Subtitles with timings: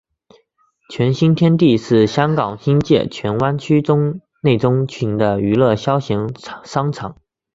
[0.89, 3.83] 荃新天地是香港新界荃湾区
[4.41, 6.27] 内中型的娱乐消闲
[6.63, 7.17] 商场。